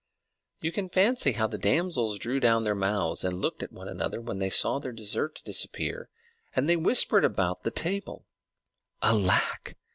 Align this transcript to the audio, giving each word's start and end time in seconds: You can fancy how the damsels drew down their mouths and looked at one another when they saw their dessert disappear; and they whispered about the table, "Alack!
You 0.61 0.71
can 0.71 0.89
fancy 0.89 1.33
how 1.33 1.45
the 1.45 1.59
damsels 1.59 2.17
drew 2.17 2.39
down 2.39 2.63
their 2.63 2.73
mouths 2.73 3.23
and 3.23 3.39
looked 3.39 3.61
at 3.61 3.71
one 3.71 3.87
another 3.87 4.19
when 4.19 4.39
they 4.39 4.49
saw 4.49 4.79
their 4.79 4.91
dessert 4.91 5.39
disappear; 5.45 6.09
and 6.55 6.67
they 6.67 6.75
whispered 6.75 7.23
about 7.23 7.61
the 7.61 7.69
table, 7.69 8.25
"Alack! 9.03 9.77